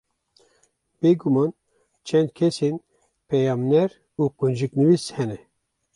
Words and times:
Bêguman 0.99 1.51
çend 2.07 2.29
kesên 2.37 2.75
peyamnêr 3.29 3.91
û 4.21 4.23
qunciknivîs 4.37 5.05
hene 5.15 5.39